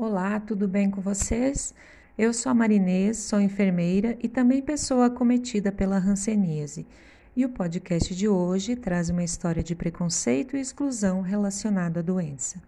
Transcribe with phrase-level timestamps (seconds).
[0.00, 1.74] Olá, tudo bem com vocês?
[2.16, 6.86] Eu sou a Marinês, sou enfermeira e também pessoa acometida pela hanseníase.
[7.34, 12.62] E o podcast de hoje traz uma história de preconceito e exclusão relacionado à doença.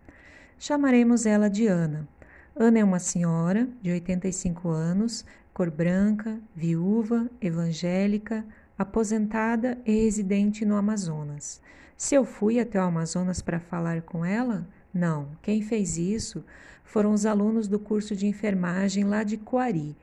[0.58, 2.08] Chamaremos ela de Ana.
[2.56, 5.24] Ana é uma senhora de 85 anos,
[5.54, 8.44] cor branca, viúva, evangélica,
[8.76, 11.60] aposentada e residente no Amazonas.
[11.96, 16.44] Se eu fui até o Amazonas para falar com ela, não, quem fez isso
[16.82, 19.96] foram os alunos do curso de enfermagem lá de Coari.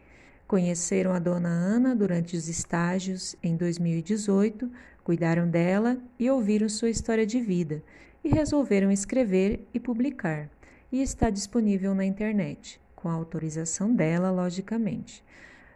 [0.48, 4.72] Conheceram a dona Ana durante os estágios em 2018,
[5.04, 7.84] cuidaram dela e ouviram sua história de vida
[8.24, 10.50] e resolveram escrever e publicar.
[10.90, 15.22] E está disponível na internet, com a autorização dela, logicamente.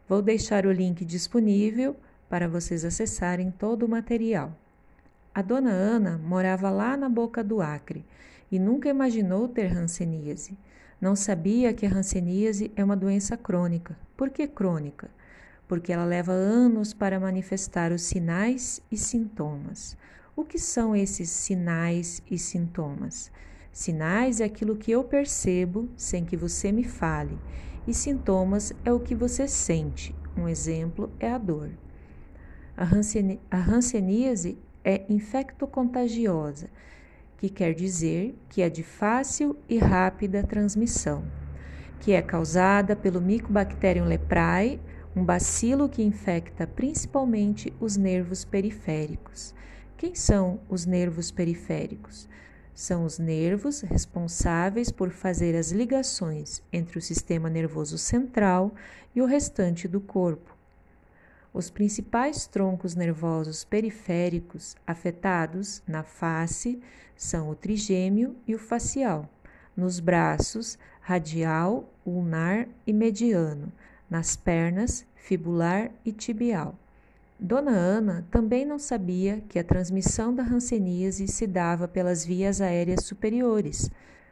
[0.08, 1.98] Vou deixar o link disponível
[2.30, 4.58] para vocês acessarem todo o material.
[5.36, 8.06] A dona Ana morava lá na boca do Acre
[8.52, 10.58] e nunca imaginou ter hanseníase.
[11.00, 13.98] Não sabia que a hanseníase é uma doença crônica.
[14.18, 15.10] Por que crônica?
[15.68, 19.98] Porque ela leva anos para manifestar os sinais e sintomas.
[20.36, 23.32] O que são esses sinais e sintomas?
[23.72, 27.40] Sinais é aquilo que eu percebo sem que você me fale,
[27.88, 30.14] e sintomas é o que você sente.
[30.38, 31.70] Um exemplo é a dor.
[32.76, 32.86] A,
[33.70, 36.70] hanseníase é infectocontagiosa
[37.42, 41.24] que quer dizer que é de fácil e rápida transmissão,
[42.00, 44.80] que é causada pelo Mycobacterium leprae,
[45.16, 49.56] um bacilo que infecta principalmente os nervos periféricos.
[49.98, 52.30] Quem são os nervos periféricos?
[52.76, 58.72] São os nervos responsáveis por fazer as ligações entre o sistema nervoso central
[59.16, 60.51] e o restante do corpo.
[61.54, 66.82] Os principais troncos nervosos periféricos afetados na face
[67.16, 69.30] são o trigêmeo e o facial,
[69.76, 73.72] nos braços, radial, ulnar e mediano,
[74.10, 76.74] nas pernas, fibular e tibial.
[77.38, 83.04] Dona Ana também não sabia que a transmissão da hanseníase se dava pelas vias aéreas
[83.04, 83.92] superiores,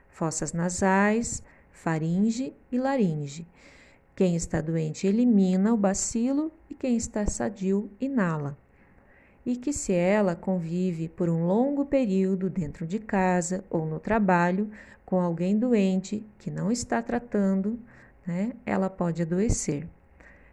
[0.09, 3.45] fossas nasais, faringe e laringe
[4.19, 8.57] quem está doente elimina o bacilo quem está sadio inala.
[9.45, 14.71] E que se ela convive por um longo período dentro de casa ou no trabalho
[15.05, 17.77] com alguém doente que não está tratando,
[18.25, 19.87] né, ela pode adoecer.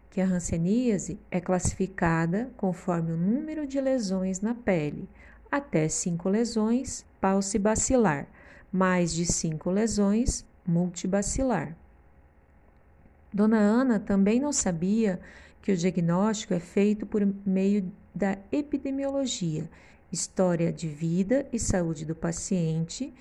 [0.09, 5.07] Que a hanseníase é classificada conforme o número de lesões na pele,
[5.49, 8.27] até cinco lesões, paucibacilar,
[8.71, 11.75] mais de cinco lesões, multibacilar.
[13.31, 15.19] Dona Ana também não sabia
[15.61, 19.69] que o diagnóstico é feito por meio da epidemiologia,
[20.11, 23.13] história de vida e saúde do paciente,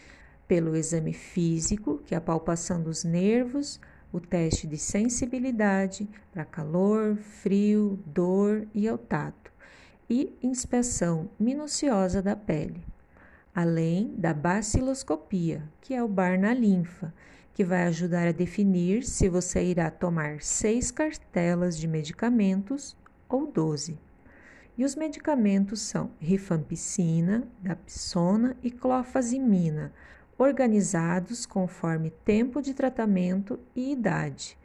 [0.46, 3.80] pelo exame físico, que é a palpação dos nervos,
[4.12, 9.52] o teste de sensibilidade para calor, frio, dor e ao tato,
[10.08, 12.82] e inspeção minuciosa da pele,
[13.54, 17.12] além da baciloscopia, que é o bar na linfa,
[17.56, 22.94] que vai ajudar a definir se você irá tomar seis cartelas de medicamentos
[23.26, 23.98] ou 12.
[24.76, 29.90] E os medicamentos são rifampicina, dapsona e clofazimina,
[30.36, 34.58] organizados conforme tempo de tratamento e idade.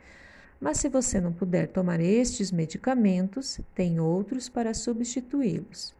[0.59, 5.95] Mas se você não puder tomar estes medicamentos, tem outros para substituí-los.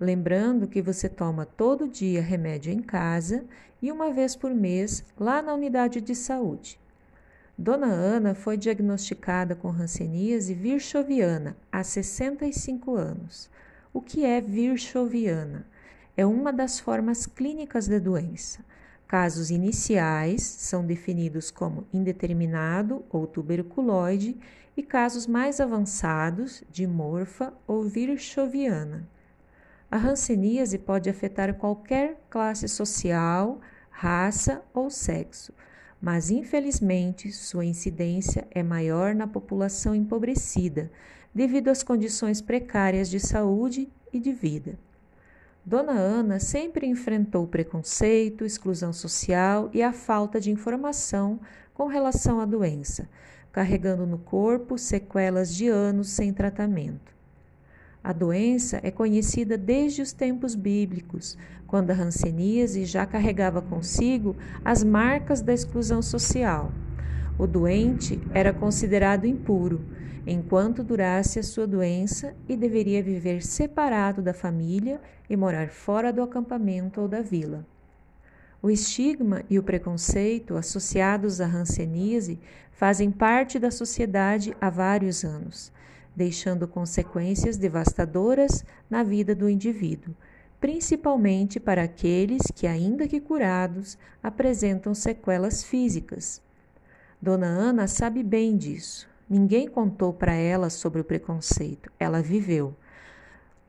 [0.00, 3.44] Lembrando que você toma todo dia remédio em casa
[3.80, 6.80] e uma vez por mês lá na unidade de saúde.
[7.56, 13.48] Dona Ana foi diagnosticada com hanseníase virchoviana há 65 anos.
[13.92, 15.64] O que é virchoviana?
[16.16, 18.64] É uma das formas clínicas da doença.
[19.06, 24.36] Casos iniciais são definidos como indeterminado ou tuberculoide
[24.76, 29.08] e casos mais avançados de morfa ou virchoviana.
[29.94, 35.54] A hanseníase pode afetar qualquer classe social, raça ou sexo,
[36.02, 40.90] mas infelizmente sua incidência é maior na população empobrecida,
[41.32, 44.76] devido às condições precárias de saúde e de vida.
[45.64, 51.38] Dona Ana sempre enfrentou preconceito, exclusão social e a falta de informação
[51.72, 53.08] com relação à doença,
[53.52, 57.13] carregando no corpo sequelas de anos sem tratamento.
[58.04, 64.84] A doença é conhecida desde os tempos bíblicos, quando a hanseníase já carregava consigo as
[64.84, 66.70] marcas da exclusão social.
[67.38, 69.80] O doente era considerado impuro
[70.26, 76.22] enquanto durasse a sua doença e deveria viver separado da família e morar fora do
[76.22, 77.66] acampamento ou da vila.
[78.60, 82.38] O estigma e o preconceito associados à hanseníase
[82.70, 85.72] fazem parte da sociedade há vários anos,
[86.14, 90.14] deixando consequências devastadoras na vida do indivíduo,
[90.60, 96.40] principalmente para aqueles que, ainda que curados, apresentam sequelas físicas.
[97.20, 99.08] Dona Ana sabe bem disso.
[99.28, 102.74] Ninguém contou para ela sobre o preconceito, ela viveu.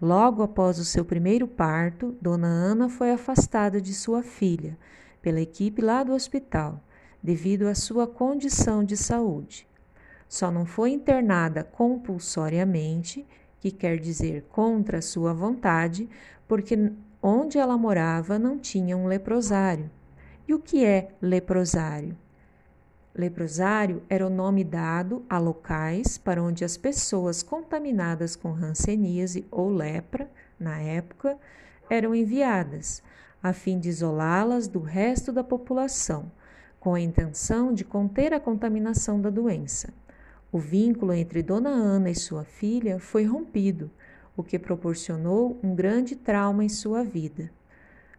[0.01, 4.77] Logo após o seu primeiro parto, Dona Ana foi afastada de sua filha
[5.21, 6.79] pela equipe lá do hospital,
[7.23, 9.67] devido à sua condição de saúde.
[10.35, 13.25] Só não foi internada compulsoriamente,
[13.57, 16.09] que quer dizer contra sua vontade,
[16.45, 16.91] porque
[17.23, 19.89] onde ela morava não tinha um leprosário.
[20.45, 22.17] E o que é leprosário?
[23.15, 29.69] Leprosário era o nome dado a locais para onde as pessoas contaminadas com hanseníase ou
[29.69, 30.29] lepra,
[30.59, 31.37] na época,
[31.89, 33.01] eram enviadas,
[33.41, 36.29] a fim de isolá-las do resto da população,
[36.77, 39.93] com a intenção de conter a contaminação da doença.
[40.55, 43.91] O vínculo entre Dona Ana e sua filha foi rompido,
[44.37, 47.51] o que proporcionou um grande trauma em sua vida.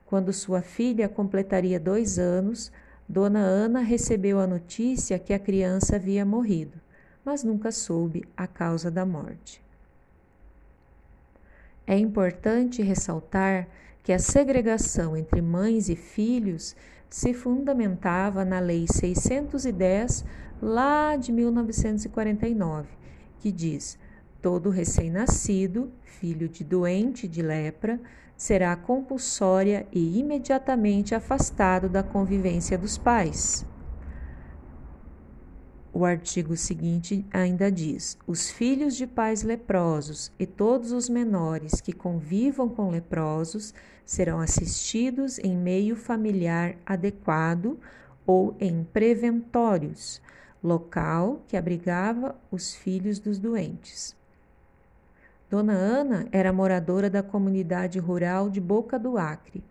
[0.04, 2.70] Quando sua filha completaria dois anos,
[3.08, 6.78] Dona Ana recebeu a notícia que a criança havia morrido,
[7.24, 9.62] mas nunca soube a causa da morte.
[11.86, 13.66] É importante ressaltar
[14.02, 16.76] que a segregação entre mães e filhos
[17.08, 20.22] se fundamentava na Lei 610,
[20.60, 22.88] lá de 1949,
[23.38, 23.98] que diz:
[24.40, 28.00] todo recém-nascido, filho de doente de lepra,
[28.36, 33.66] será compulsória e imediatamente afastado da convivência dos pais.
[35.92, 41.92] O artigo seguinte ainda diz: os filhos de pais leprosos e todos os menores que
[41.92, 43.72] convivam com leprosos
[44.04, 47.80] serão assistidos em meio familiar adequado
[48.26, 50.20] ou em preventórios,
[50.66, 54.16] local que abrigava os filhos dos doentes.
[55.48, 59.62] Dona Ana era moradora da comunidade rural de Boca do Acre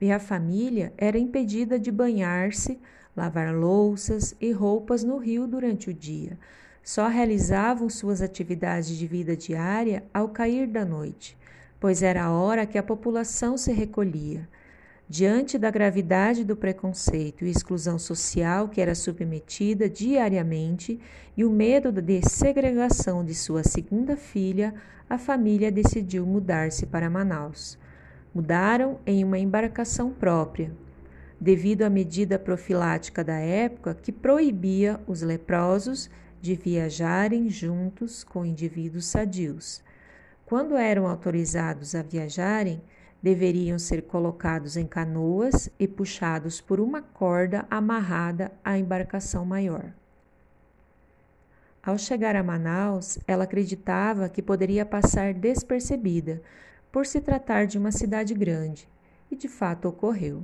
[0.00, 2.78] e a família era impedida de banhar-se,
[3.16, 6.38] lavar louças e roupas no rio durante o dia.
[6.84, 11.36] Só realizavam suas atividades de vida diária ao cair da noite,
[11.80, 14.48] pois era a hora que a população se recolhia.
[15.10, 21.00] Diante da gravidade do preconceito e exclusão social que era submetida diariamente
[21.34, 24.74] e o medo de segregação de sua segunda filha,
[25.08, 27.78] a família decidiu mudar-se para Manaus.
[28.34, 30.70] Mudaram em uma embarcação própria,
[31.40, 39.06] devido à medida profilática da época que proibia os leprosos de viajarem juntos com indivíduos
[39.06, 39.82] sadios.
[40.44, 42.82] Quando eram autorizados a viajarem,
[43.22, 49.92] deveriam ser colocados em canoas e puxados por uma corda amarrada à embarcação maior.
[51.82, 56.42] Ao chegar a Manaus, ela acreditava que poderia passar despercebida,
[56.92, 58.88] por se tratar de uma cidade grande,
[59.30, 60.42] e de fato ocorreu.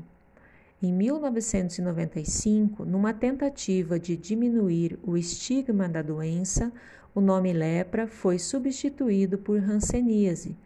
[0.83, 6.71] Em 1995, numa tentativa de diminuir o estigma da doença,
[7.15, 10.57] o nome lepra foi substituído por hanseníase.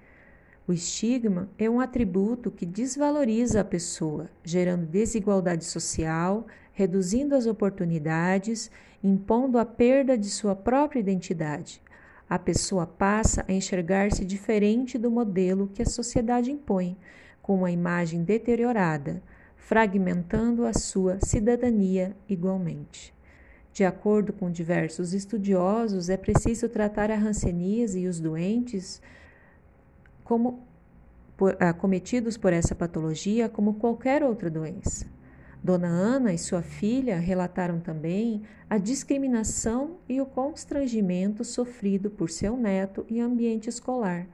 [0.69, 8.71] O estigma é um atributo que desvaloriza a pessoa, gerando desigualdade social, reduzindo as oportunidades,
[9.03, 11.81] impondo a perda de sua própria identidade.
[12.29, 16.99] A pessoa passa a enxergar-se diferente do modelo que a sociedade impõe,
[17.41, 19.23] com uma imagem deteriorada,
[19.57, 23.15] fragmentando a sua cidadania igualmente.
[23.73, 29.01] De acordo com diversos estudiosos, é preciso tratar a hanseníase e os doentes
[30.29, 30.63] como
[31.59, 35.07] acometidos por essa patologia como qualquer outra doença.
[35.65, 42.59] Dona Ana e sua filha relataram também a discriminação e o constrangimento sofrido por seu
[42.59, 44.27] neto em ambiente escolar,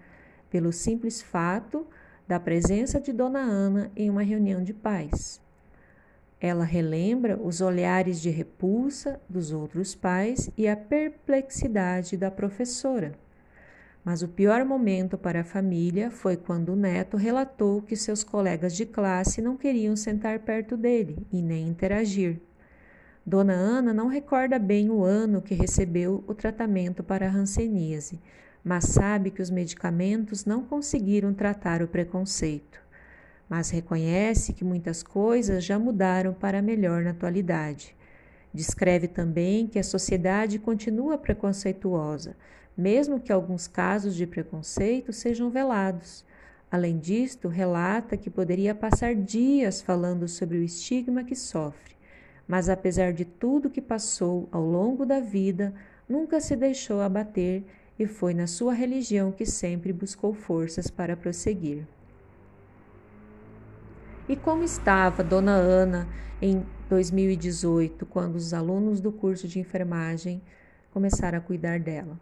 [0.51, 1.87] pelo simples fato
[2.27, 5.41] da presença de Dona Ana em uma reunião de pais.
[6.41, 13.24] Ela relembra os olhares de repulsa dos outros pais e a perplexidade da professora.
[14.05, 18.77] Mas o pior momento para a família foi quando o neto relatou que seus colegas
[18.77, 22.39] de classe não queriam sentar perto dele e nem interagir.
[23.25, 28.21] Dona Ana não recorda bem o ano que recebeu o tratamento para a hanseníase,
[28.63, 32.79] mas sabe que os medicamentos não conseguiram tratar o preconceito.
[33.49, 37.97] Mas reconhece que muitas coisas já mudaram para melhor na atualidade.
[38.55, 42.37] Descreve também que a sociedade continua preconceituosa,
[42.77, 46.25] mesmo que alguns casos de preconceito sejam velados.
[46.71, 51.97] Além disto, relata que poderia passar dias falando sobre o estigma que sofre,
[52.47, 55.75] mas apesar de tudo que passou ao longo da vida,
[56.09, 57.65] nunca se deixou abater
[57.99, 61.87] e foi na sua religião que sempre buscou forças para prosseguir.
[64.29, 66.09] E como estava Dona Ana
[66.41, 70.43] em 2018, quando os alunos do curso de enfermagem
[70.93, 72.19] começaram a cuidar dela?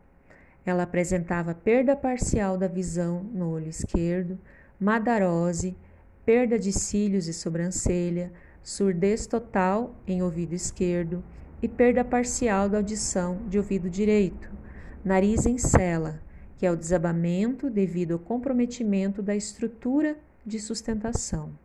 [0.64, 4.38] Ela apresentava perda parcial da visão no olho esquerdo,
[4.78, 5.76] madarose,
[6.25, 11.23] perda de cílios e sobrancelha, surdez total em ouvido esquerdo
[11.61, 14.50] e perda parcial da audição de ouvido direito,
[15.04, 16.21] nariz em cela,
[16.57, 20.16] que é o desabamento devido ao comprometimento da estrutura
[20.47, 21.62] de sustentação.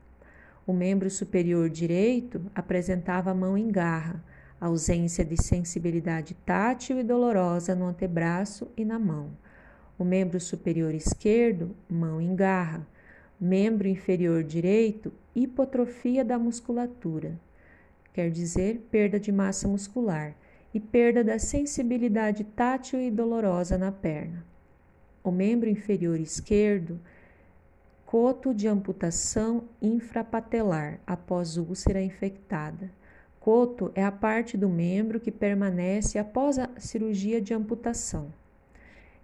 [0.68, 4.22] O membro superior direito apresentava a mão em garra,
[4.60, 9.32] ausência de sensibilidade tátil e dolorosa no antebraço e na mão.
[9.98, 12.86] O membro superior esquerdo, mão em garra.
[13.40, 17.40] Membro inferior direito, hipotrofia da musculatura,
[18.12, 20.36] quer dizer, perda de massa muscular,
[20.74, 24.46] e perda da sensibilidade tátil e dolorosa na perna.
[25.24, 27.00] O membro inferior esquerdo,
[28.08, 32.90] coto de amputação infrapatelar após úlcera infectada.
[33.38, 38.32] Coto é a parte do membro que permanece após a cirurgia de amputação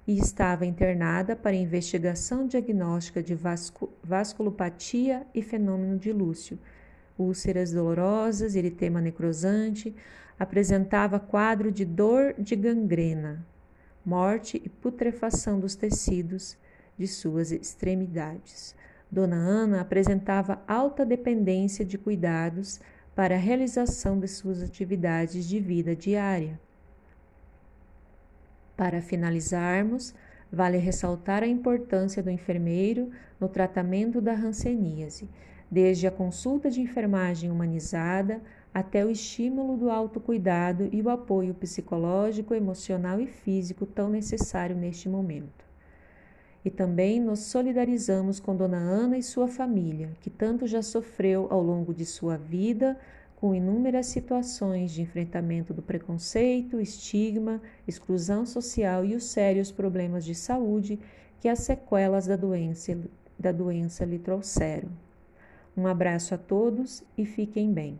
[0.05, 6.59] e estava internada para investigação diagnóstica de vascu vasculopatia e fenômeno de Lúcio,
[7.17, 9.95] úlceras dolorosas, eritema necrosante,
[10.37, 13.45] apresentava quadro de dor de gangrena,
[14.05, 16.57] morte e putrefação dos tecidos
[16.97, 18.75] de suas extremidades.
[19.11, 22.79] Dona Ana apresentava alta dependência de cuidados
[23.15, 26.59] para a realização de suas atividades de vida diária.
[28.75, 30.15] Para finalizarmos,
[30.51, 35.29] vale ressaltar a importância do enfermeiro no tratamento da hanseníase,
[35.69, 38.41] desde a consulta de enfermagem humanizada
[38.73, 45.07] até o estímulo do autocuidado e o apoio psicológico, emocional e físico tão necessário neste
[45.07, 45.62] momento.
[46.63, 51.61] E também nos solidarizamos com Dona Ana e sua família, que tanto já sofreu ao
[51.61, 52.97] longo de sua vida
[53.35, 60.33] com inúmeras situações de enfrentamento do preconceito, estigma, exclusão social e os sérios problemas de
[60.33, 60.97] saúde
[61.41, 62.97] que as sequelas da doença,
[63.37, 64.87] da doença lhe trouxeram.
[65.75, 67.99] Um abraço a todos e fiquem bem.